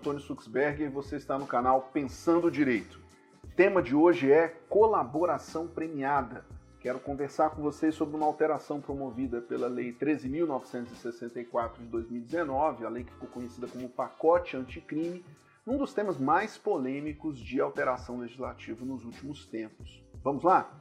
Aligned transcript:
Antônio 0.00 0.20
Suxberger 0.22 0.86
e 0.86 0.90
você 0.90 1.16
está 1.16 1.38
no 1.38 1.46
canal 1.46 1.90
Pensando 1.92 2.50
Direito. 2.50 2.98
O 3.44 3.48
tema 3.48 3.82
de 3.82 3.94
hoje 3.94 4.32
é 4.32 4.48
colaboração 4.66 5.68
premiada. 5.68 6.42
Quero 6.80 6.98
conversar 6.98 7.50
com 7.50 7.60
vocês 7.60 7.94
sobre 7.94 8.16
uma 8.16 8.24
alteração 8.24 8.80
promovida 8.80 9.42
pela 9.42 9.68
Lei 9.68 9.92
13.964 9.92 11.80
de 11.80 11.84
2019, 11.84 12.86
a 12.86 12.88
lei 12.88 13.04
que 13.04 13.12
ficou 13.12 13.28
conhecida 13.28 13.68
como 13.68 13.90
pacote 13.90 14.56
anticrime, 14.56 15.22
um 15.66 15.76
dos 15.76 15.92
temas 15.92 16.16
mais 16.16 16.56
polêmicos 16.56 17.38
de 17.38 17.60
alteração 17.60 18.20
legislativa 18.20 18.82
nos 18.86 19.04
últimos 19.04 19.44
tempos. 19.44 20.02
Vamos 20.24 20.42
lá? 20.42 20.80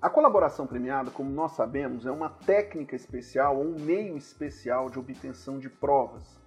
A 0.00 0.08
colaboração 0.08 0.66
premiada, 0.66 1.10
como 1.10 1.30
nós 1.30 1.52
sabemos, 1.52 2.06
é 2.06 2.10
uma 2.10 2.30
técnica 2.30 2.96
especial 2.96 3.58
ou 3.58 3.64
um 3.64 3.78
meio 3.78 4.16
especial 4.16 4.88
de 4.88 4.98
obtenção 4.98 5.58
de 5.58 5.68
provas. 5.68 6.42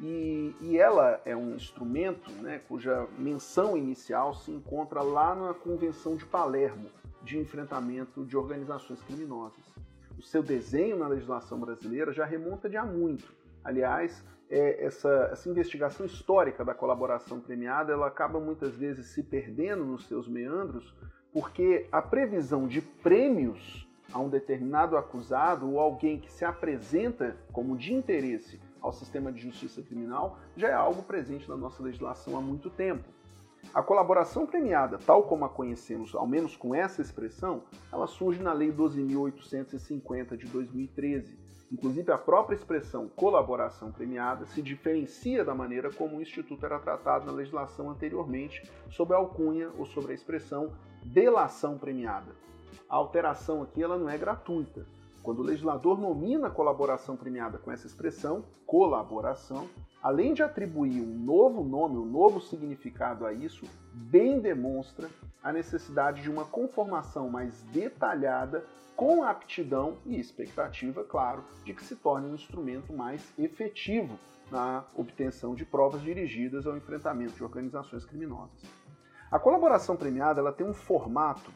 E, 0.00 0.54
e 0.60 0.78
ela 0.78 1.20
é 1.24 1.36
um 1.36 1.56
instrumento 1.56 2.30
né, 2.30 2.60
cuja 2.68 3.06
menção 3.18 3.76
inicial 3.76 4.32
se 4.34 4.50
encontra 4.50 5.02
lá 5.02 5.34
na 5.34 5.52
Convenção 5.52 6.16
de 6.16 6.24
Palermo 6.24 6.88
de 7.22 7.38
enfrentamento 7.38 8.24
de 8.24 8.36
organizações 8.36 9.02
criminosas. 9.02 9.64
O 10.16 10.22
seu 10.22 10.42
desenho 10.42 10.96
na 10.98 11.08
legislação 11.08 11.58
brasileira 11.58 12.12
já 12.12 12.24
remonta 12.24 12.68
de 12.68 12.76
há 12.76 12.84
muito. 12.84 13.32
Aliás, 13.64 14.24
é, 14.48 14.84
essa, 14.84 15.30
essa, 15.32 15.48
investigação 15.48 16.06
histórica 16.06 16.64
da 16.64 16.74
colaboração 16.74 17.40
premiada 17.40 17.92
ela 17.92 18.06
acaba 18.06 18.40
muitas 18.40 18.74
vezes 18.76 19.06
se 19.06 19.22
perdendo 19.22 19.84
nos 19.84 20.06
seus 20.06 20.26
meandros 20.26 20.94
porque 21.32 21.86
a 21.92 22.00
previsão 22.00 22.66
de 22.66 22.80
prêmios 22.80 23.86
a 24.10 24.18
um 24.18 24.30
determinado 24.30 24.96
acusado 24.96 25.70
ou 25.70 25.78
alguém 25.78 26.18
que 26.18 26.32
se 26.32 26.44
apresenta 26.44 27.36
como 27.52 27.76
de 27.76 27.92
interesse 27.92 28.58
ao 28.80 28.92
sistema 28.92 29.32
de 29.32 29.40
justiça 29.40 29.82
criminal 29.82 30.38
já 30.56 30.68
é 30.68 30.74
algo 30.74 31.02
presente 31.02 31.48
na 31.48 31.56
nossa 31.56 31.82
legislação 31.82 32.36
há 32.36 32.40
muito 32.40 32.70
tempo. 32.70 33.08
A 33.74 33.82
colaboração 33.82 34.46
premiada, 34.46 34.98
tal 34.98 35.24
como 35.24 35.44
a 35.44 35.48
conhecemos, 35.48 36.14
ao 36.14 36.26
menos 36.26 36.56
com 36.56 36.74
essa 36.74 37.02
expressão, 37.02 37.62
ela 37.92 38.06
surge 38.06 38.42
na 38.42 38.52
Lei 38.52 38.72
12.850 38.72 40.36
de 40.36 40.46
2013. 40.46 41.38
Inclusive, 41.70 42.10
a 42.10 42.16
própria 42.16 42.56
expressão 42.56 43.08
colaboração 43.08 43.92
premiada 43.92 44.46
se 44.46 44.62
diferencia 44.62 45.44
da 45.44 45.54
maneira 45.54 45.92
como 45.92 46.16
o 46.16 46.22
Instituto 46.22 46.64
era 46.64 46.78
tratado 46.78 47.26
na 47.26 47.32
legislação 47.32 47.90
anteriormente, 47.90 48.62
sob 48.90 49.12
a 49.12 49.18
alcunha 49.18 49.70
ou 49.76 49.84
sobre 49.84 50.12
a 50.12 50.14
expressão 50.14 50.72
delação 51.04 51.76
premiada. 51.76 52.32
A 52.88 52.96
alteração 52.96 53.62
aqui 53.62 53.82
ela 53.82 53.98
não 53.98 54.08
é 54.08 54.16
gratuita. 54.16 54.86
Quando 55.28 55.40
o 55.40 55.44
legislador 55.44 56.00
nomina 56.00 56.46
a 56.46 56.50
colaboração 56.50 57.14
premiada 57.14 57.58
com 57.58 57.70
essa 57.70 57.86
expressão, 57.86 58.46
colaboração, 58.64 59.68
além 60.02 60.32
de 60.32 60.42
atribuir 60.42 61.02
um 61.02 61.18
novo 61.18 61.62
nome, 61.62 61.98
um 61.98 62.06
novo 62.06 62.40
significado 62.40 63.26
a 63.26 63.32
isso, 63.34 63.66
bem 63.92 64.40
demonstra 64.40 65.06
a 65.42 65.52
necessidade 65.52 66.22
de 66.22 66.30
uma 66.30 66.46
conformação 66.46 67.28
mais 67.28 67.62
detalhada 67.64 68.64
com 68.96 69.22
a 69.22 69.28
aptidão 69.28 69.98
e 70.06 70.18
expectativa, 70.18 71.04
claro, 71.04 71.44
de 71.62 71.74
que 71.74 71.84
se 71.84 71.96
torne 71.96 72.26
um 72.26 72.34
instrumento 72.34 72.90
mais 72.94 73.30
efetivo 73.38 74.18
na 74.50 74.86
obtenção 74.96 75.54
de 75.54 75.66
provas 75.66 76.00
dirigidas 76.00 76.66
ao 76.66 76.74
enfrentamento 76.74 77.34
de 77.34 77.44
organizações 77.44 78.06
criminosas. 78.06 78.62
A 79.30 79.38
colaboração 79.38 79.94
premiada 79.94 80.40
ela 80.40 80.54
tem 80.54 80.66
um 80.66 80.72
formato 80.72 81.52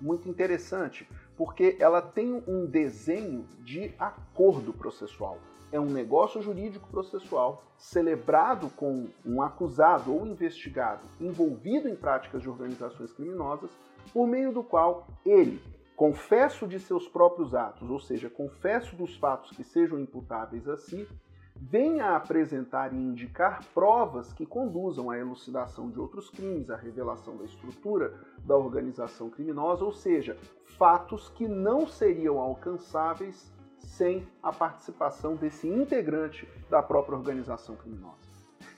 muito 0.00 0.28
interessante, 0.28 1.08
porque 1.38 1.76
ela 1.78 2.02
tem 2.02 2.42
um 2.48 2.66
desenho 2.66 3.46
de 3.60 3.94
acordo 3.96 4.72
processual. 4.72 5.38
É 5.70 5.78
um 5.78 5.86
negócio 5.86 6.42
jurídico 6.42 6.88
processual 6.88 7.62
celebrado 7.76 8.68
com 8.70 9.06
um 9.24 9.40
acusado 9.40 10.12
ou 10.12 10.26
investigado 10.26 11.02
envolvido 11.20 11.88
em 11.88 11.94
práticas 11.94 12.42
de 12.42 12.50
organizações 12.50 13.12
criminosas, 13.12 13.70
por 14.12 14.26
meio 14.26 14.52
do 14.52 14.64
qual 14.64 15.06
ele, 15.24 15.62
confesso 15.94 16.66
de 16.66 16.80
seus 16.80 17.06
próprios 17.06 17.54
atos, 17.54 17.88
ou 17.88 18.00
seja, 18.00 18.28
confesso 18.28 18.96
dos 18.96 19.16
fatos 19.16 19.56
que 19.56 19.62
sejam 19.62 20.00
imputáveis 20.00 20.68
a 20.68 20.76
si, 20.76 21.06
venha 21.60 22.06
a 22.06 22.16
apresentar 22.16 22.92
e 22.92 22.96
indicar 22.96 23.64
provas 23.74 24.32
que 24.32 24.46
conduzam 24.46 25.10
à 25.10 25.18
elucidação 25.18 25.90
de 25.90 25.98
outros 25.98 26.30
crimes, 26.30 26.70
à 26.70 26.76
revelação 26.76 27.36
da 27.36 27.44
estrutura 27.44 28.14
da 28.44 28.56
organização 28.56 29.28
criminosa, 29.28 29.84
ou 29.84 29.92
seja, 29.92 30.36
fatos 30.78 31.28
que 31.30 31.48
não 31.48 31.86
seriam 31.86 32.38
alcançáveis 32.38 33.52
sem 33.78 34.26
a 34.42 34.52
participação 34.52 35.34
desse 35.34 35.68
integrante 35.68 36.48
da 36.70 36.82
própria 36.82 37.16
organização 37.16 37.76
criminosa. 37.76 38.28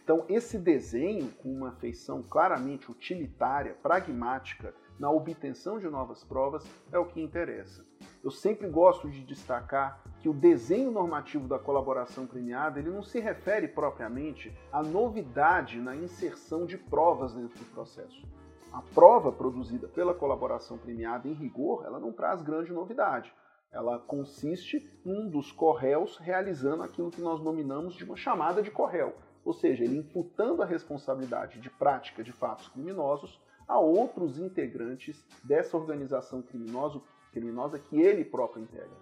Então, 0.03 0.25
esse 0.29 0.59
desenho, 0.59 1.31
com 1.43 1.53
uma 1.53 1.73
feição 1.73 2.23
claramente 2.23 2.91
utilitária, 2.91 3.77
pragmática, 3.83 4.75
na 4.99 5.11
obtenção 5.11 5.79
de 5.79 5.89
novas 5.89 6.25
provas, 6.25 6.65
é 6.91 6.99
o 6.99 7.07
que 7.07 7.21
interessa. 7.21 7.90
Eu 8.23 8.31
sempre 8.31 8.69
gosto 8.69 9.09
de 9.09 9.25
destacar 9.25 10.03
que 10.21 10.29
o 10.29 10.35
desenho 10.35 10.91
normativo 10.91 11.49
da 11.49 11.59
colaboração 11.59 12.27
premiada 12.27 12.79
ele 12.79 12.91
não 12.91 13.03
se 13.03 13.19
refere 13.19 13.67
propriamente 13.67 14.53
à 14.71 14.83
novidade 14.83 15.81
na 15.81 15.97
inserção 15.97 16.67
de 16.67 16.77
provas 16.77 17.33
dentro 17.35 17.59
do 17.59 17.65
processo. 17.73 18.23
A 18.71 18.83
prova 18.83 19.33
produzida 19.33 19.89
pela 19.89 20.15
colaboração 20.15 20.77
premiada, 20.77 21.27
em 21.27 21.33
rigor, 21.33 21.85
ela 21.87 21.99
não 21.99 22.13
traz 22.13 22.43
grande 22.43 22.73
novidade. 22.73 23.33
Ela 23.73 23.99
consiste 23.99 24.87
em 25.05 25.13
um 25.13 25.29
dos 25.29 25.51
corréus 25.51 26.19
realizando 26.19 26.83
aquilo 26.83 27.11
que 27.11 27.23
nós 27.23 27.41
nominamos 27.41 27.95
de 27.95 28.05
uma 28.05 28.17
chamada 28.17 28.63
de 28.63 28.71
corréu, 28.71 29.15
ou 29.45 29.55
seja, 29.55 29.83
ele 29.83 29.97
imputando 29.97 30.63
a 30.63 30.67
responsabilidade 30.67 31.59
de 31.59 31.71
prática 31.71 32.23
de 32.23 32.33
fatos 32.33 32.69
criminosos 32.69 33.41
a 33.67 33.79
outros 33.79 34.39
integrantes 34.39 35.25
dessa 35.43 35.77
organização 35.77 36.43
criminosa, 36.43 37.01
criminosa 37.33 37.79
que 37.79 38.01
ele 38.01 38.25
próprio 38.25 38.63
integra. 38.63 38.99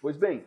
Pois 0.00 0.16
bem, 0.16 0.44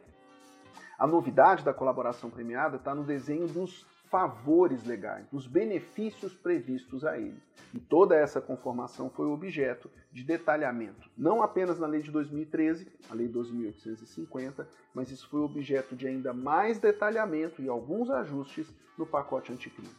a 0.98 1.08
novidade 1.08 1.64
da 1.64 1.74
colaboração 1.74 2.30
premiada 2.30 2.78
está 2.78 2.94
no 2.94 3.04
desenho 3.04 3.48
dos 3.48 3.86
favores 4.10 4.84
legais, 4.84 5.28
dos 5.32 5.48
benefícios 5.48 6.34
previstos 6.34 7.06
a 7.06 7.18
ele. 7.18 7.42
E 7.74 7.80
toda 7.80 8.16
essa 8.16 8.42
conformação 8.42 9.10
foi 9.10 9.28
objeto 9.28 9.90
de 10.12 10.24
detalhamento, 10.24 11.10
não 11.16 11.44
apenas 11.44 11.80
na 11.80 11.86
lei 11.86 12.02
de 12.02 12.12
2013, 12.12 12.92
a 13.10 13.14
lei 13.14 13.28
2850, 13.28 14.68
mas 14.94 15.12
isso 15.12 15.30
foi 15.30 15.42
objeto 15.42 15.96
de 15.96 16.08
ainda 16.08 16.34
mais 16.34 16.80
detalhamento 16.80 17.62
e 17.62 17.70
alguns 17.70 18.10
ajustes 18.10 18.68
no 18.98 19.06
pacote 19.06 19.54
anticrime. 19.54 19.96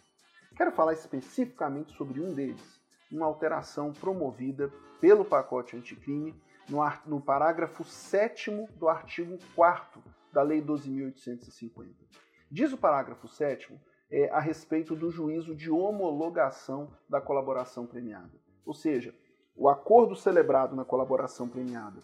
Quero 0.57 0.73
falar 0.73 0.93
especificamente 0.93 1.97
sobre 1.97 2.21
um 2.21 2.35
deles, 2.35 2.81
uma 3.11 3.27
alteração 3.27 3.93
promovida 3.93 4.71
pelo 5.01 5.25
pacote 5.25 5.77
anticrime 5.77 6.35
no, 6.69 6.81
no 7.07 7.21
parágrafo 7.21 7.85
7 7.85 8.51
do 8.77 8.89
artigo 8.89 9.39
4 9.55 10.03
da 10.33 10.43
Lei 10.43 10.63
12.850. 10.63 11.87
Diz 12.51 12.73
o 12.73 12.79
parágrafo 12.79 13.29
7 13.29 13.79
é, 14.11 14.29
a 14.31 14.41
respeito 14.41 14.97
do 14.97 15.11
juízo 15.11 15.55
de 15.55 15.71
homologação 15.71 16.91
da 17.09 17.21
colaboração 17.21 17.87
premiada. 17.87 18.33
Ou 18.65 18.75
seja, 18.75 19.15
o 19.57 19.69
acordo 19.69 20.17
celebrado 20.17 20.75
na 20.75 20.85
colaboração 20.85 21.49
premiada 21.49 22.01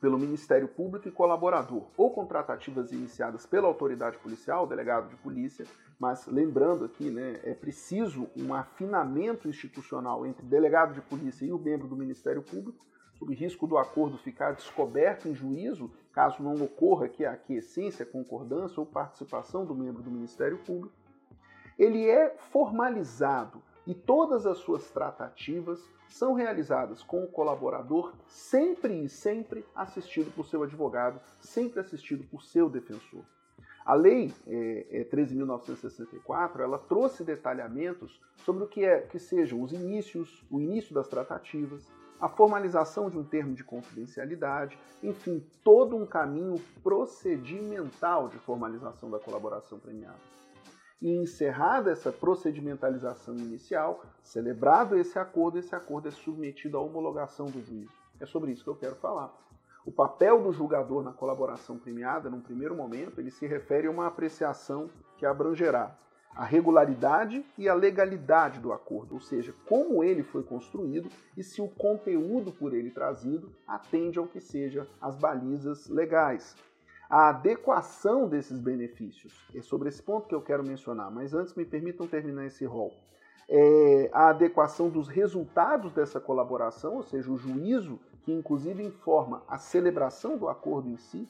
pelo 0.00 0.18
Ministério 0.18 0.68
Público 0.68 1.08
e 1.08 1.10
colaborador, 1.10 1.88
ou 1.96 2.10
contratativas 2.10 2.92
iniciadas 2.92 3.46
pela 3.46 3.66
autoridade 3.66 4.18
policial, 4.18 4.66
delegado 4.66 5.08
de 5.08 5.16
polícia, 5.16 5.64
mas 5.98 6.26
lembrando 6.26 6.84
aqui, 6.84 7.10
né, 7.10 7.40
é 7.42 7.54
preciso 7.54 8.28
um 8.36 8.52
afinamento 8.52 9.48
institucional 9.48 10.26
entre 10.26 10.44
delegado 10.44 10.92
de 10.92 11.00
polícia 11.00 11.46
e 11.46 11.52
o 11.52 11.58
membro 11.58 11.88
do 11.88 11.96
Ministério 11.96 12.42
Público, 12.42 12.84
sob 13.18 13.34
risco 13.34 13.66
do 13.66 13.78
acordo 13.78 14.18
ficar 14.18 14.52
descoberto 14.52 15.28
em 15.28 15.34
juízo, 15.34 15.90
caso 16.12 16.42
não 16.42 16.54
ocorra 16.54 17.08
que 17.08 17.24
a 17.24 17.32
aquiescência, 17.32 18.06
concordância 18.06 18.78
ou 18.80 18.86
participação 18.86 19.64
do 19.64 19.74
membro 19.74 20.02
do 20.02 20.10
Ministério 20.10 20.58
Público, 20.58 20.94
ele 21.78 22.08
é 22.08 22.30
formalizado 22.50 23.62
e 23.86 23.94
todas 23.94 24.46
as 24.46 24.58
suas 24.58 24.90
tratativas 24.90 25.82
são 26.08 26.34
realizadas 26.34 27.02
com 27.02 27.24
o 27.24 27.28
colaborador 27.28 28.12
sempre 28.26 29.04
e 29.04 29.08
sempre 29.08 29.64
assistido 29.74 30.32
por 30.34 30.46
seu 30.46 30.62
advogado, 30.62 31.20
sempre 31.40 31.80
assistido 31.80 32.24
por 32.24 32.42
seu 32.42 32.68
defensor. 32.68 33.24
A 33.84 33.94
lei 33.94 34.32
é, 34.46 34.86
é 34.90 35.04
13.964 35.04 36.60
ela 36.60 36.78
trouxe 36.78 37.22
detalhamentos 37.22 38.20
sobre 38.38 38.64
o 38.64 38.66
que 38.66 38.84
é 38.84 39.00
que 39.00 39.18
sejam 39.18 39.62
os 39.62 39.72
inícios, 39.72 40.44
o 40.50 40.60
início 40.60 40.92
das 40.92 41.08
tratativas, 41.08 41.86
a 42.20 42.28
formalização 42.28 43.10
de 43.10 43.18
um 43.18 43.24
termo 43.24 43.54
de 43.54 43.62
confidencialidade, 43.62 44.78
enfim, 45.02 45.44
todo 45.62 45.96
um 45.96 46.06
caminho 46.06 46.60
procedimental 46.82 48.28
de 48.28 48.38
formalização 48.38 49.10
da 49.10 49.18
colaboração 49.18 49.78
premiada. 49.78 50.18
E 51.00 51.10
encerrada 51.10 51.90
essa 51.90 52.10
procedimentalização 52.10 53.34
inicial, 53.34 54.02
celebrado 54.22 54.96
esse 54.96 55.18
acordo, 55.18 55.58
esse 55.58 55.74
acordo 55.74 56.08
é 56.08 56.10
submetido 56.10 56.78
à 56.78 56.80
homologação 56.80 57.46
do 57.46 57.62
juízo. 57.62 57.92
É 58.18 58.24
sobre 58.24 58.52
isso 58.52 58.64
que 58.64 58.70
eu 58.70 58.76
quero 58.76 58.96
falar. 58.96 59.30
O 59.84 59.92
papel 59.92 60.42
do 60.42 60.52
julgador 60.52 61.02
na 61.02 61.12
colaboração 61.12 61.78
premiada, 61.78 62.30
num 62.30 62.40
primeiro 62.40 62.74
momento, 62.74 63.20
ele 63.20 63.30
se 63.30 63.46
refere 63.46 63.86
a 63.86 63.90
uma 63.90 64.06
apreciação 64.06 64.88
que 65.18 65.26
abrangerá 65.26 65.96
a 66.36 66.44
regularidade 66.44 67.44
e 67.56 67.66
a 67.66 67.74
legalidade 67.74 68.60
do 68.60 68.72
acordo, 68.72 69.14
ou 69.14 69.20
seja, 69.20 69.54
como 69.66 70.04
ele 70.04 70.22
foi 70.22 70.42
construído 70.42 71.08
e 71.36 71.42
se 71.42 71.62
o 71.62 71.68
conteúdo 71.68 72.52
por 72.52 72.74
ele 72.74 72.90
trazido 72.90 73.50
atende 73.66 74.18
ao 74.18 74.26
que 74.26 74.38
seja 74.38 74.86
as 75.00 75.16
balizas 75.16 75.88
legais. 75.88 76.54
A 77.08 77.30
adequação 77.30 78.28
desses 78.28 78.60
benefícios, 78.60 79.48
é 79.54 79.62
sobre 79.62 79.88
esse 79.88 80.02
ponto 80.02 80.28
que 80.28 80.34
eu 80.34 80.42
quero 80.42 80.66
mencionar, 80.66 81.10
mas 81.10 81.32
antes 81.32 81.54
me 81.54 81.64
permitam 81.64 82.06
terminar 82.06 82.44
esse 82.46 82.66
rol. 82.66 82.92
É 83.48 84.10
a 84.12 84.28
adequação 84.30 84.90
dos 84.90 85.08
resultados 85.08 85.92
dessa 85.92 86.20
colaboração, 86.20 86.96
ou 86.96 87.02
seja, 87.02 87.30
o 87.30 87.38
juízo 87.38 87.98
que 88.24 88.32
inclusive 88.32 88.82
informa 88.82 89.44
a 89.48 89.56
celebração 89.56 90.36
do 90.36 90.48
acordo 90.48 90.88
em 90.90 90.96
si, 90.96 91.28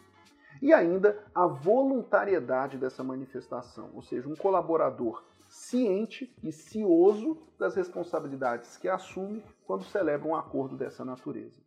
e 0.60 0.72
ainda 0.72 1.22
a 1.34 1.46
voluntariedade 1.46 2.78
dessa 2.78 3.02
manifestação, 3.02 3.90
ou 3.94 4.02
seja, 4.02 4.28
um 4.28 4.36
colaborador 4.36 5.24
ciente 5.48 6.34
e 6.42 6.50
cioso 6.50 7.38
das 7.58 7.74
responsabilidades 7.74 8.76
que 8.76 8.88
assume 8.88 9.44
quando 9.64 9.84
celebra 9.84 10.28
um 10.28 10.34
acordo 10.34 10.76
dessa 10.76 11.04
natureza. 11.04 11.60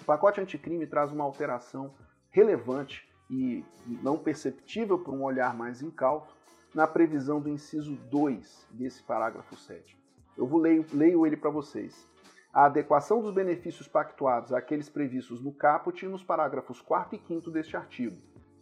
O 0.00 0.04
pacote 0.04 0.40
anticrime 0.40 0.86
traz 0.86 1.12
uma 1.12 1.24
alteração 1.24 1.94
relevante 2.30 3.08
e 3.30 3.64
não 4.02 4.18
perceptível 4.18 4.98
por 4.98 5.14
um 5.14 5.22
olhar 5.22 5.54
mais 5.54 5.82
incauto 5.82 6.34
na 6.74 6.86
previsão 6.86 7.40
do 7.40 7.48
inciso 7.48 7.94
2 8.10 8.66
desse 8.70 9.02
parágrafo 9.02 9.56
7. 9.56 9.98
Eu 10.36 10.46
vou 10.46 10.60
leio, 10.60 10.84
leio 10.92 11.26
ele 11.26 11.36
para 11.36 11.50
vocês 11.50 12.08
a 12.52 12.64
adequação 12.64 13.22
dos 13.22 13.32
benefícios 13.32 13.86
pactuados 13.86 14.52
àqueles 14.52 14.88
previstos 14.88 15.40
no 15.40 15.52
caput 15.52 16.04
e 16.04 16.08
nos 16.08 16.24
parágrafos 16.24 16.80
4 16.80 17.16
e 17.16 17.18
5 17.26 17.50
deste 17.50 17.76
artigo. 17.76 18.16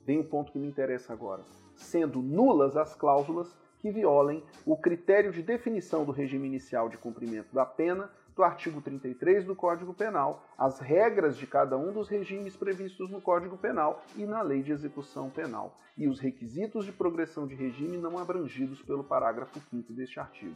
Vem 0.04 0.20
o 0.20 0.24
ponto 0.24 0.52
que 0.52 0.58
me 0.58 0.68
interessa 0.68 1.12
agora. 1.12 1.42
Sendo 1.74 2.20
nulas 2.20 2.76
as 2.76 2.94
cláusulas 2.94 3.56
que 3.78 3.90
violem 3.90 4.42
o 4.66 4.76
critério 4.76 5.32
de 5.32 5.42
definição 5.42 6.04
do 6.04 6.12
regime 6.12 6.46
inicial 6.46 6.88
de 6.88 6.98
cumprimento 6.98 7.54
da 7.54 7.64
pena 7.64 8.10
do 8.36 8.42
artigo 8.42 8.80
33 8.80 9.44
do 9.44 9.56
Código 9.56 9.94
Penal, 9.94 10.44
as 10.56 10.78
regras 10.78 11.36
de 11.36 11.46
cada 11.46 11.76
um 11.76 11.92
dos 11.92 12.08
regimes 12.08 12.56
previstos 12.56 13.10
no 13.10 13.20
Código 13.20 13.56
Penal 13.56 14.02
e 14.16 14.24
na 14.24 14.42
Lei 14.42 14.62
de 14.62 14.70
Execução 14.70 15.28
Penal, 15.28 15.76
e 15.96 16.06
os 16.06 16.20
requisitos 16.20 16.84
de 16.84 16.92
progressão 16.92 17.48
de 17.48 17.56
regime 17.56 17.96
não 17.96 18.16
abrangidos 18.16 18.80
pelo 18.82 19.02
parágrafo 19.02 19.58
5 19.70 19.92
deste 19.92 20.20
artigo 20.20 20.54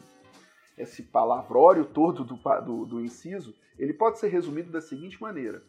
esse 0.76 1.02
palavrório 1.02 1.84
todo 1.84 2.24
do, 2.24 2.36
do, 2.36 2.86
do 2.86 3.00
inciso, 3.00 3.54
ele 3.78 3.92
pode 3.92 4.18
ser 4.18 4.28
resumido 4.28 4.70
da 4.70 4.80
seguinte 4.80 5.20
maneira: 5.20 5.62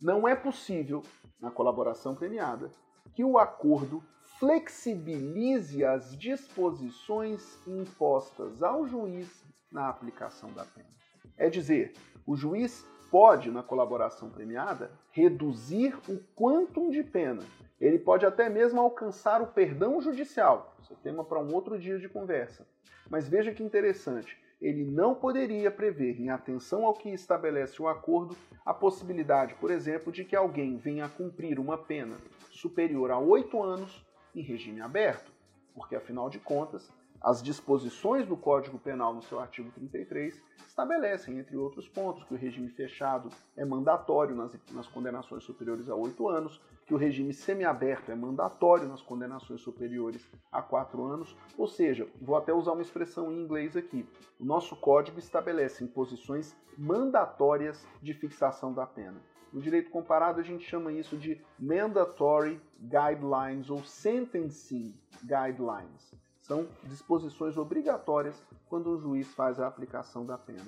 não 0.00 0.26
é 0.26 0.34
possível, 0.34 1.02
na 1.40 1.50
colaboração 1.50 2.14
premiada, 2.14 2.70
que 3.14 3.24
o 3.24 3.38
acordo 3.38 4.02
flexibilize 4.38 5.84
as 5.84 6.16
disposições 6.16 7.58
impostas 7.66 8.62
ao 8.62 8.86
juiz 8.86 9.44
na 9.70 9.88
aplicação 9.88 10.50
da 10.52 10.64
pena. 10.64 10.88
É 11.36 11.48
dizer, 11.48 11.92
o 12.26 12.36
juiz 12.36 12.86
pode, 13.10 13.50
na 13.50 13.62
colaboração 13.62 14.30
premiada, 14.30 14.90
reduzir 15.10 15.94
o 16.08 16.18
quantum 16.34 16.90
de 16.90 17.02
pena. 17.02 17.42
Ele 17.80 17.98
pode 17.98 18.24
até 18.24 18.48
mesmo 18.48 18.80
alcançar 18.80 19.42
o 19.42 19.48
perdão 19.48 20.00
judicial. 20.00 20.76
Isso 20.80 20.92
é 20.92 20.96
tema 20.96 21.24
para 21.24 21.40
um 21.40 21.52
outro 21.52 21.78
dia 21.78 21.98
de 21.98 22.08
conversa. 22.08 22.66
Mas 23.08 23.28
veja 23.28 23.52
que 23.52 23.62
interessante 23.62 24.38
ele 24.60 24.84
não 24.84 25.14
poderia 25.14 25.70
prever, 25.70 26.20
em 26.20 26.28
atenção 26.28 26.84
ao 26.84 26.92
que 26.94 27.08
estabelece 27.08 27.80
o 27.80 27.88
acordo, 27.88 28.36
a 28.64 28.74
possibilidade, 28.74 29.54
por 29.54 29.70
exemplo, 29.70 30.12
de 30.12 30.24
que 30.24 30.36
alguém 30.36 30.76
venha 30.76 31.06
a 31.06 31.08
cumprir 31.08 31.58
uma 31.58 31.78
pena 31.78 32.16
superior 32.50 33.10
a 33.10 33.18
oito 33.18 33.62
anos 33.62 34.04
em 34.34 34.42
regime 34.42 34.80
aberto, 34.80 35.32
porque, 35.74 35.96
afinal 35.96 36.28
de 36.28 36.38
contas, 36.38 36.92
as 37.20 37.42
disposições 37.42 38.26
do 38.26 38.36
Código 38.36 38.78
Penal, 38.78 39.12
no 39.12 39.20
seu 39.20 39.38
artigo 39.38 39.70
33, 39.72 40.42
estabelecem, 40.66 41.38
entre 41.38 41.56
outros 41.56 41.86
pontos, 41.86 42.24
que 42.24 42.32
o 42.32 42.36
regime 42.36 42.70
fechado 42.70 43.28
é 43.56 43.64
mandatório 43.64 44.34
nas, 44.34 44.58
nas 44.72 44.86
condenações 44.86 45.44
superiores 45.44 45.90
a 45.90 45.94
oito 45.94 46.28
anos, 46.28 46.62
que 46.86 46.94
o 46.94 46.96
regime 46.96 47.34
semiaberto 47.34 48.10
é 48.10 48.16
mandatório 48.16 48.88
nas 48.88 49.02
condenações 49.02 49.60
superiores 49.60 50.26
a 50.50 50.62
quatro 50.62 51.04
anos, 51.04 51.36
ou 51.58 51.68
seja, 51.68 52.08
vou 52.20 52.36
até 52.36 52.54
usar 52.54 52.72
uma 52.72 52.82
expressão 52.82 53.30
em 53.30 53.42
inglês 53.42 53.76
aqui. 53.76 54.08
O 54.38 54.44
nosso 54.44 54.74
código 54.76 55.18
estabelece 55.18 55.84
imposições 55.84 56.56
mandatórias 56.78 57.86
de 58.00 58.14
fixação 58.14 58.72
da 58.72 58.86
pena. 58.86 59.20
No 59.52 59.60
direito 59.60 59.90
comparado, 59.90 60.40
a 60.40 60.44
gente 60.44 60.64
chama 60.64 60.92
isso 60.92 61.16
de 61.18 61.40
mandatory 61.58 62.60
guidelines 62.80 63.68
ou 63.68 63.84
sentencing 63.84 64.94
guidelines. 65.22 66.14
São 66.50 66.66
disposições 66.82 67.56
obrigatórias 67.56 68.42
quando 68.68 68.90
o 68.90 68.98
juiz 68.98 69.32
faz 69.34 69.60
a 69.60 69.68
aplicação 69.68 70.26
da 70.26 70.36
pena. 70.36 70.66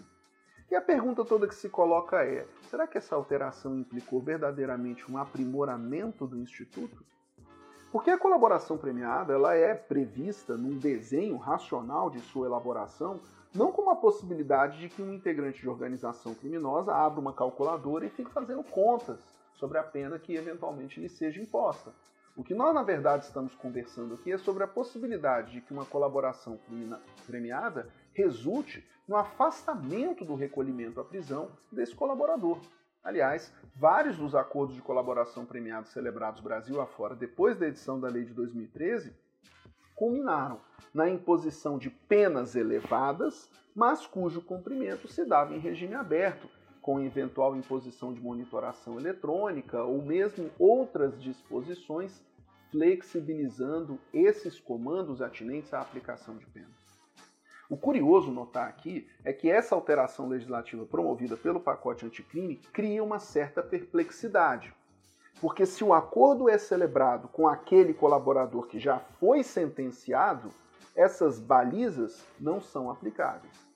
E 0.71 0.77
a 0.77 0.81
pergunta 0.81 1.25
toda 1.25 1.49
que 1.49 1.57
se 1.57 1.69
coloca 1.69 2.25
é: 2.25 2.47
será 2.71 2.87
que 2.87 2.99
essa 2.99 3.17
alteração 3.17 3.77
implicou 3.77 4.21
verdadeiramente 4.21 5.11
um 5.11 5.19
aprimoramento 5.19 6.25
do 6.25 6.39
Instituto? 6.39 7.05
Porque 7.91 8.11
a 8.13 8.17
colaboração 8.17 8.79
premiada 8.79 9.33
ela 9.33 9.57
é 9.57 9.75
prevista 9.75 10.57
num 10.57 10.79
desenho 10.79 11.37
racional 11.37 12.11
de 12.11 12.21
sua 12.21 12.47
elaboração, 12.47 13.19
não 13.53 13.73
como 13.73 13.91
a 13.91 13.97
possibilidade 13.97 14.79
de 14.79 14.89
que 14.89 15.03
um 15.03 15.13
integrante 15.13 15.61
de 15.63 15.69
organização 15.69 16.33
criminosa 16.33 16.95
abra 16.95 17.19
uma 17.19 17.33
calculadora 17.33 18.07
e 18.07 18.11
fique 18.11 18.31
fazendo 18.31 18.63
contas 18.63 19.19
sobre 19.55 19.79
a 19.79 19.83
pena 19.83 20.17
que 20.17 20.37
eventualmente 20.37 21.01
lhe 21.01 21.09
seja 21.09 21.43
imposta. 21.43 21.93
O 22.35 22.43
que 22.43 22.55
nós, 22.55 22.75
na 22.75 22.83
verdade, 22.83 23.25
estamos 23.25 23.55
conversando 23.55 24.15
aqui 24.15 24.33
é 24.33 24.39
sobre 24.39 24.65
a 24.65 24.69
possibilidade 24.69 25.53
de 25.53 25.61
que 25.61 25.73
uma 25.73 25.85
colaboração 25.85 26.59
premiada 27.27 27.89
resulte 28.15 28.87
no 29.07 29.17
afastamento 29.17 30.25
do 30.25 30.35
recolhimento 30.35 30.99
à 30.99 31.05
prisão 31.05 31.51
desse 31.71 31.95
colaborador. 31.95 32.59
Aliás, 33.05 33.53
vários 33.77 34.17
dos 34.17 34.35
acordos 34.35 34.75
de 34.75 34.81
colaboração 34.81 35.45
premiados 35.45 35.91
celebrados 35.91 36.41
Brasil 36.41 36.81
afora 36.81 37.15
depois 37.15 37.59
da 37.59 37.67
edição 37.67 38.01
da 38.01 38.09
lei 38.09 38.25
de 38.25 38.33
2013 38.33 39.15
culminaram 39.95 40.61
na 40.95 41.09
imposição 41.09 41.79
de 41.79 41.91
penas 41.91 42.55
elevadas, 42.55 43.51
mas 43.75 44.07
cujo 44.07 44.41
cumprimento 44.41 45.07
se 45.07 45.25
dava 45.25 45.55
em 45.55 45.59
regime 45.59 45.95
aberto, 45.95 46.49
com 46.83 47.01
eventual 47.01 47.57
imposição 47.57 48.13
de 48.13 48.21
monitoração 48.21 48.99
eletrônica 48.99 49.83
ou 49.83 50.03
mesmo 50.03 50.51
outras 50.59 51.19
disposições 51.23 52.21
flexibilizando 52.73 53.99
esses 54.13 54.59
comandos 54.59 55.23
atinentes 55.23 55.73
à 55.73 55.81
aplicação 55.81 56.37
de 56.37 56.47
pena. 56.47 56.71
O 57.71 57.77
curioso 57.77 58.31
notar 58.31 58.69
aqui 58.69 59.09
é 59.25 59.33
que 59.33 59.51
essa 59.51 59.75
alteração 59.75 60.29
legislativa 60.29 60.85
promovida 60.85 61.37
pelo 61.37 61.61
pacote 61.61 62.05
anticrime 62.05 62.57
cria 62.73 63.03
uma 63.03 63.19
certa 63.19 63.63
perplexidade. 63.63 64.75
Porque 65.41 65.65
se 65.65 65.83
o 65.83 65.95
acordo 65.95 66.49
é 66.49 66.59
celebrado 66.59 67.29
com 67.29 67.49
aquele 67.49 67.95
colaborador 67.95 68.67
que 68.67 68.79
já 68.79 68.99
foi 68.99 69.43
sentenciado, 69.43 70.51
essas 70.95 71.39
balizas 71.39 72.27
não 72.39 72.61
são 72.61 72.91
aplicáveis. 72.91 73.72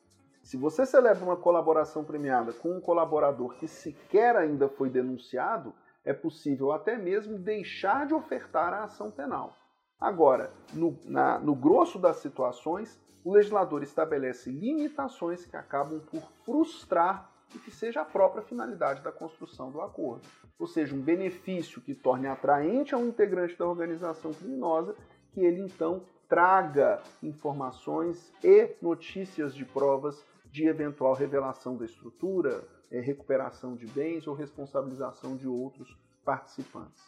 Se 0.46 0.56
você 0.56 0.86
celebra 0.86 1.24
uma 1.24 1.36
colaboração 1.36 2.04
premiada 2.04 2.52
com 2.52 2.70
um 2.70 2.80
colaborador 2.80 3.54
que 3.56 3.66
sequer 3.66 4.36
ainda 4.36 4.68
foi 4.68 4.88
denunciado, 4.88 5.74
é 6.04 6.12
possível 6.12 6.70
até 6.70 6.96
mesmo 6.96 7.36
deixar 7.36 8.06
de 8.06 8.14
ofertar 8.14 8.72
a 8.72 8.84
ação 8.84 9.10
penal. 9.10 9.56
Agora, 10.00 10.52
no, 10.72 10.96
na, 11.04 11.40
no 11.40 11.52
grosso 11.52 11.98
das 11.98 12.18
situações, 12.18 12.96
o 13.24 13.32
legislador 13.32 13.82
estabelece 13.82 14.48
limitações 14.48 15.44
que 15.44 15.56
acabam 15.56 15.98
por 15.98 16.22
frustrar 16.44 17.28
o 17.52 17.58
que 17.58 17.72
seja 17.72 18.02
a 18.02 18.04
própria 18.04 18.44
finalidade 18.44 19.02
da 19.02 19.10
construção 19.10 19.72
do 19.72 19.80
acordo. 19.80 20.28
Ou 20.60 20.68
seja, 20.68 20.94
um 20.94 21.00
benefício 21.00 21.80
que 21.80 21.92
torne 21.92 22.28
atraente 22.28 22.94
a 22.94 22.98
um 22.98 23.08
integrante 23.08 23.58
da 23.58 23.66
organização 23.66 24.32
criminosa 24.32 24.94
que 25.32 25.40
ele 25.40 25.60
então 25.60 26.04
traga 26.28 27.02
informações 27.20 28.32
e 28.44 28.76
notícias 28.80 29.52
de 29.52 29.64
provas 29.64 30.24
de 30.56 30.66
eventual 30.66 31.12
revelação 31.12 31.76
da 31.76 31.84
estrutura, 31.84 32.66
é, 32.90 32.98
recuperação 32.98 33.76
de 33.76 33.86
bens 33.86 34.26
ou 34.26 34.34
responsabilização 34.34 35.36
de 35.36 35.46
outros 35.46 35.94
participantes. 36.24 37.04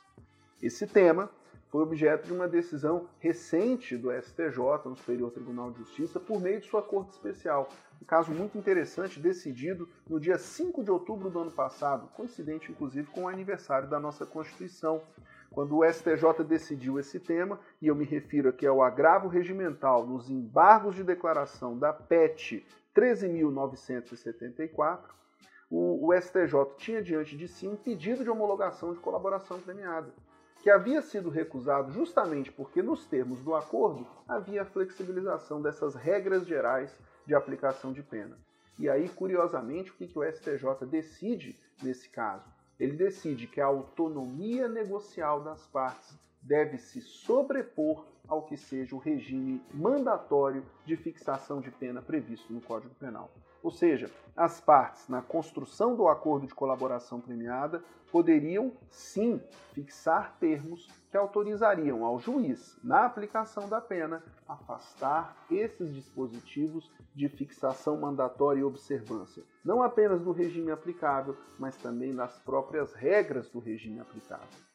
Esse 0.63 0.87
tema 0.87 1.31
foi 1.71 1.83
objeto 1.83 2.27
de 2.27 2.35
uma 2.35 2.47
decisão 2.47 3.09
recente 3.19 3.97
do 3.97 4.11
STJ, 4.13 4.59
no 4.85 4.97
Superior 4.97 5.31
Tribunal 5.31 5.71
de 5.71 5.79
Justiça, 5.79 6.21
por 6.21 6.43
meio 6.43 6.61
de 6.61 6.69
sua 6.69 6.83
corte 6.83 7.13
especial. 7.13 7.71
Um 8.03 8.05
caso 8.05 8.33
muito 8.33 8.59
interessante, 8.59 9.19
decidido 9.19 9.89
no 10.07 10.21
dia 10.21 10.37
5 10.37 10.85
de 10.85 10.91
outubro 10.91 11.31
do 11.31 11.39
ano 11.39 11.51
passado, 11.51 12.07
coincidente 12.09 12.71
inclusive 12.71 13.09
com 13.11 13.23
o 13.23 13.29
aniversário 13.29 13.89
da 13.89 13.99
nossa 13.99 14.27
Constituição, 14.27 15.01
quando 15.51 15.79
o 15.79 15.85
STJ 15.91 16.45
decidiu 16.47 16.99
esse 16.99 17.19
tema, 17.19 17.59
e 17.81 17.87
eu 17.87 17.95
me 17.95 18.05
refiro 18.05 18.51
aqui 18.51 18.67
ao 18.67 18.83
agravo 18.83 19.27
regimental 19.27 20.07
nos 20.07 20.29
embargos 20.29 20.95
de 20.95 21.03
declaração 21.03 21.79
da 21.79 21.95
PET 21.95 22.67
13.974, 22.99 25.11
o, 25.71 26.09
o 26.09 26.21
STJ 26.21 26.75
tinha 26.77 27.01
diante 27.01 27.37
de 27.37 27.47
si 27.47 27.69
um 27.69 27.77
pedido 27.77 28.25
de 28.25 28.31
homologação 28.31 28.93
de 28.93 28.99
colaboração 28.99 29.61
premiada. 29.61 30.13
que 30.61 30.69
havia 30.69 31.01
sido 31.01 31.31
recusado 31.31 31.93
justamente 31.93 32.51
porque, 32.51 32.83
nos 32.83 33.07
termos 33.07 33.41
do 33.41 33.55
acordo, 33.55 34.05
havia 34.27 34.63
a 34.63 34.67
flexibilização 34.67 35.63
dessas 35.63 35.95
regras 35.95 36.45
gerais 36.45 36.93
de 37.25 37.37
aplicação 37.37 37.93
de 37.93 38.03
pena. 38.03 38.37
E 38.77 38.89
aí, 38.89 39.09
curiosamente, 39.09 39.93
o 39.93 39.95
que, 39.95 40.09
que 40.09 40.19
o 40.19 40.25
STJ 40.25 40.85
decide 40.85 41.57
nesse 41.81 42.09
caso? 42.09 42.51
Ele 42.79 42.97
decide 42.97 43.47
que 43.47 43.61
a 43.61 43.67
autonomia 43.67 44.69
negocial 44.69 45.41
das 45.41 45.65
partes 45.69 46.19
deve 46.43 46.79
se 46.79 47.01
sobrepor 47.01 48.05
ao 48.29 48.43
que 48.43 48.57
seja 48.57 48.95
o 48.95 48.99
regime 48.99 49.61
mandatório 49.73 50.65
de 50.85 50.97
fixação 50.97 51.61
de 51.61 51.71
pena 51.71 52.03
previsto 52.03 52.53
no 52.53 52.61
Código 52.61 52.95
Penal. 52.95 53.31
Ou 53.63 53.71
seja, 53.73 54.11
as 54.37 54.61
partes, 54.61 55.09
na 55.09 55.21
construção 55.21 55.97
do 55.97 56.07
acordo 56.07 56.47
de 56.47 56.55
colaboração 56.55 57.21
premiada, 57.21 57.83
poderiam 58.11 58.73
sim 58.89 59.41
fixar 59.73 60.37
termos 60.39 60.89
que 61.11 61.17
autorizariam 61.17 62.05
ao 62.05 62.19
juiz, 62.19 62.79
na 62.83 63.05
aplicação 63.05 63.69
da 63.69 63.81
pena, 63.81 64.23
afastar 64.47 65.37
esses 65.51 65.93
dispositivos 65.93 66.91
de 67.15 67.29
fixação 67.29 67.99
mandatória 67.99 68.61
e 68.61 68.65
observância, 68.65 69.43
não 69.65 69.83
apenas 69.83 70.23
do 70.23 70.33
regime 70.33 70.71
aplicável, 70.71 71.37
mas 71.59 71.77
também 71.77 72.15
das 72.15 72.39
próprias 72.39 72.95
regras 72.95 73.49
do 73.49 73.59
regime 73.59 74.01
aplicável. 74.01 74.68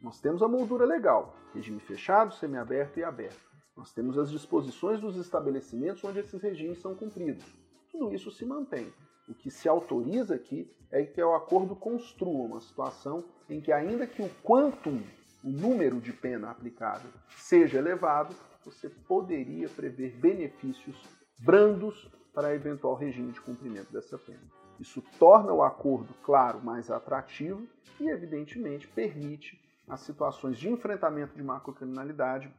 Nós 0.00 0.20
temos 0.20 0.42
a 0.42 0.48
moldura 0.48 0.84
legal, 0.84 1.34
regime 1.52 1.80
fechado, 1.80 2.34
semiaberto 2.34 3.00
e 3.00 3.04
aberto. 3.04 3.48
Nós 3.76 3.92
temos 3.92 4.16
as 4.16 4.30
disposições 4.30 5.00
dos 5.00 5.16
estabelecimentos 5.16 6.02
onde 6.04 6.20
esses 6.20 6.40
regimes 6.40 6.80
são 6.80 6.94
cumpridos. 6.94 7.44
Tudo 7.90 8.14
isso 8.14 8.30
se 8.30 8.44
mantém. 8.44 8.92
O 9.28 9.34
que 9.34 9.50
se 9.50 9.68
autoriza 9.68 10.36
aqui 10.36 10.70
é 10.90 11.02
que 11.02 11.22
o 11.22 11.34
acordo 11.34 11.74
construa 11.76 12.46
uma 12.46 12.60
situação 12.60 13.24
em 13.48 13.60
que, 13.60 13.72
ainda 13.72 14.06
que 14.06 14.22
o 14.22 14.30
quantum, 14.42 15.02
o 15.44 15.50
número 15.50 16.00
de 16.00 16.12
pena 16.12 16.50
aplicável, 16.50 17.10
seja 17.36 17.78
elevado, 17.78 18.34
você 18.64 18.88
poderia 18.88 19.68
prever 19.68 20.16
benefícios 20.16 20.96
brandos 21.40 22.10
para 22.32 22.54
eventual 22.54 22.94
regime 22.94 23.32
de 23.32 23.40
cumprimento 23.40 23.92
dessa 23.92 24.16
pena. 24.16 24.42
Isso 24.78 25.02
torna 25.18 25.52
o 25.52 25.62
acordo, 25.62 26.14
claro, 26.22 26.60
mais 26.62 26.90
atrativo 26.90 27.66
e, 28.00 28.08
evidentemente, 28.08 28.86
permite 28.86 29.60
as 29.88 30.00
situações 30.00 30.58
de 30.58 30.68
enfrentamento 30.68 31.34
de 31.34 31.42
macrocriminalidade 31.42 32.52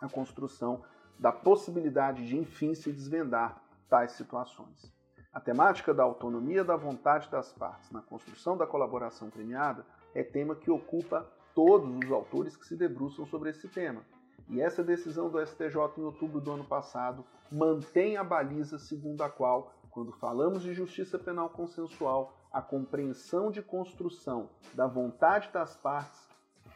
a 0.00 0.08
construção 0.08 0.82
da 1.18 1.32
possibilidade 1.32 2.26
de, 2.26 2.36
enfim, 2.36 2.74
se 2.74 2.92
desvendar 2.92 3.62
tais 3.88 4.12
situações. 4.12 4.92
A 5.32 5.40
temática 5.40 5.94
da 5.94 6.02
autonomia 6.02 6.64
da 6.64 6.76
vontade 6.76 7.30
das 7.30 7.52
partes 7.52 7.90
na 7.90 8.02
construção 8.02 8.56
da 8.56 8.66
colaboração 8.66 9.30
premiada 9.30 9.86
é 10.14 10.22
tema 10.22 10.54
que 10.54 10.70
ocupa 10.70 11.26
todos 11.54 12.04
os 12.04 12.10
autores 12.10 12.56
que 12.56 12.66
se 12.66 12.76
debruçam 12.76 13.26
sobre 13.26 13.50
esse 13.50 13.68
tema. 13.68 14.02
E 14.48 14.60
essa 14.60 14.82
decisão 14.84 15.28
do 15.28 15.44
STJ 15.44 15.76
em 15.98 16.02
outubro 16.02 16.40
do 16.40 16.52
ano 16.52 16.64
passado 16.64 17.24
mantém 17.50 18.16
a 18.16 18.24
baliza 18.24 18.78
segundo 18.78 19.22
a 19.22 19.30
qual, 19.30 19.72
quando 19.90 20.12
falamos 20.12 20.62
de 20.62 20.72
justiça 20.74 21.18
penal 21.18 21.50
consensual, 21.50 22.34
a 22.52 22.62
compreensão 22.62 23.50
de 23.50 23.62
construção 23.62 24.48
da 24.74 24.86
vontade 24.86 25.50
das 25.52 25.76
partes 25.76 26.25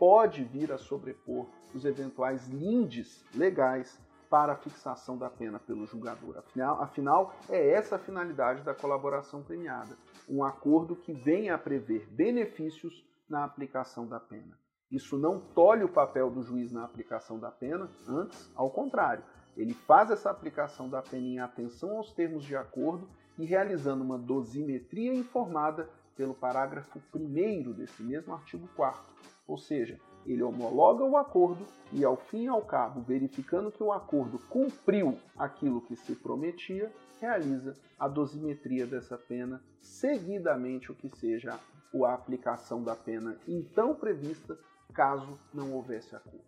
pode 0.00 0.42
vir 0.44 0.72
a 0.72 0.78
sobrepor 0.78 1.46
os 1.74 1.84
eventuais 1.84 2.48
lindes 2.48 3.22
legais 3.34 4.00
para 4.30 4.54
a 4.54 4.56
fixação 4.56 5.18
da 5.18 5.28
pena 5.28 5.58
pelo 5.58 5.84
julgador. 5.84 6.38
Afinal, 6.38 6.80
afinal, 6.80 7.34
é 7.50 7.72
essa 7.72 7.96
a 7.96 7.98
finalidade 7.98 8.62
da 8.62 8.72
colaboração 8.72 9.42
premiada, 9.42 9.94
um 10.26 10.42
acordo 10.42 10.96
que 10.96 11.12
venha 11.12 11.54
a 11.54 11.58
prever 11.58 12.08
benefícios 12.10 13.04
na 13.28 13.44
aplicação 13.44 14.06
da 14.06 14.18
pena. 14.18 14.58
Isso 14.90 15.18
não 15.18 15.38
tolhe 15.38 15.84
o 15.84 15.92
papel 15.92 16.30
do 16.30 16.42
juiz 16.42 16.72
na 16.72 16.84
aplicação 16.84 17.38
da 17.38 17.50
pena, 17.50 17.90
antes, 18.08 18.50
ao 18.56 18.70
contrário, 18.70 19.22
ele 19.54 19.74
faz 19.74 20.10
essa 20.10 20.30
aplicação 20.30 20.88
da 20.88 21.02
pena 21.02 21.26
em 21.26 21.40
atenção 21.40 21.98
aos 21.98 22.10
termos 22.12 22.44
de 22.44 22.56
acordo 22.56 23.06
e 23.38 23.44
realizando 23.44 24.02
uma 24.02 24.16
dosimetria 24.16 25.12
informada 25.12 25.90
pelo 26.16 26.34
parágrafo 26.34 27.00
1 27.14 27.72
desse 27.72 28.02
mesmo 28.02 28.32
artigo 28.32 28.66
4 28.74 29.20
ou 29.50 29.58
seja, 29.58 29.98
ele 30.24 30.44
homologa 30.44 31.02
o 31.02 31.16
acordo 31.16 31.66
e, 31.92 32.04
ao 32.04 32.16
fim 32.16 32.44
e 32.44 32.48
ao 32.48 32.62
cabo, 32.62 33.00
verificando 33.00 33.72
que 33.72 33.82
o 33.82 33.92
acordo 33.92 34.38
cumpriu 34.48 35.18
aquilo 35.36 35.80
que 35.80 35.96
se 35.96 36.14
prometia, 36.14 36.92
realiza 37.20 37.74
a 37.98 38.06
dosimetria 38.06 38.86
dessa 38.86 39.18
pena, 39.18 39.60
seguidamente 39.80 40.92
o 40.92 40.94
que 40.94 41.08
seja 41.08 41.58
a 41.92 42.14
aplicação 42.14 42.84
da 42.84 42.94
pena 42.94 43.36
então 43.48 43.92
prevista, 43.92 44.56
caso 44.94 45.36
não 45.52 45.72
houvesse 45.72 46.14
acordo. 46.14 46.44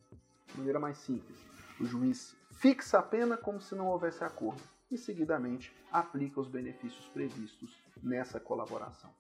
De 0.47 0.59
maneira 0.59 0.79
mais 0.79 0.99
simples, 0.99 1.37
o 1.81 1.85
juiz 1.85 2.37
fixa 2.53 3.01
a 3.01 3.03
pena 3.03 3.37
como 3.37 3.61
se 3.61 3.75
não 3.75 3.89
houvesse 3.89 4.23
acordo 4.23 4.63
e, 4.89 4.97
seguidamente, 4.97 5.75
aplica 5.91 6.41
os 6.41 6.47
benefícios 6.47 7.09
previstos 7.09 7.77
nessa 8.01 8.39
colaboração. 8.39 9.11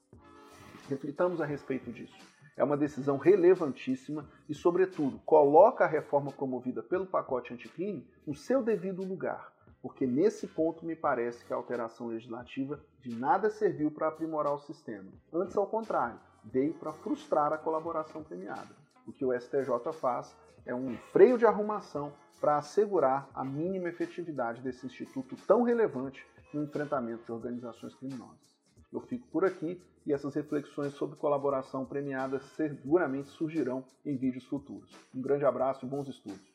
Reflitamos 0.88 1.40
a 1.40 1.46
respeito 1.46 1.90
disso. 1.90 2.31
É 2.56 2.62
uma 2.62 2.76
decisão 2.76 3.16
relevantíssima 3.16 4.28
e, 4.48 4.54
sobretudo, 4.54 5.18
coloca 5.24 5.84
a 5.84 5.88
reforma 5.88 6.30
promovida 6.30 6.82
pelo 6.82 7.06
pacote 7.06 7.54
anticrime 7.54 8.06
no 8.26 8.34
seu 8.34 8.62
devido 8.62 9.02
lugar, 9.02 9.52
porque 9.80 10.06
nesse 10.06 10.46
ponto 10.46 10.84
me 10.84 10.94
parece 10.94 11.44
que 11.44 11.52
a 11.52 11.56
alteração 11.56 12.08
legislativa 12.08 12.78
de 13.00 13.14
nada 13.14 13.48
serviu 13.48 13.90
para 13.90 14.08
aprimorar 14.08 14.54
o 14.54 14.60
sistema. 14.60 15.10
Antes, 15.32 15.56
ao 15.56 15.66
contrário, 15.66 16.20
veio 16.44 16.74
para 16.74 16.92
frustrar 16.92 17.52
a 17.52 17.58
colaboração 17.58 18.22
premiada. 18.22 18.76
O 19.06 19.12
que 19.12 19.24
o 19.24 19.32
STJ 19.32 19.92
faz 19.92 20.36
é 20.64 20.74
um 20.74 20.96
freio 21.10 21.38
de 21.38 21.46
arrumação 21.46 22.12
para 22.40 22.58
assegurar 22.58 23.28
a 23.34 23.44
mínima 23.44 23.88
efetividade 23.88 24.60
desse 24.60 24.86
instituto 24.86 25.36
tão 25.46 25.62
relevante 25.62 26.26
no 26.52 26.62
enfrentamento 26.62 27.24
de 27.24 27.32
organizações 27.32 27.94
criminosas. 27.94 28.51
Eu 28.92 29.00
fico 29.00 29.26
por 29.28 29.44
aqui 29.44 29.80
e 30.04 30.12
essas 30.12 30.34
reflexões 30.34 30.92
sobre 30.94 31.16
colaboração 31.16 31.84
premiada 31.84 32.40
seguramente 32.56 33.28
surgirão 33.28 33.84
em 34.04 34.16
vídeos 34.16 34.44
futuros. 34.44 34.90
Um 35.14 35.22
grande 35.22 35.44
abraço 35.44 35.86
e 35.86 35.88
bons 35.88 36.08
estudos. 36.08 36.52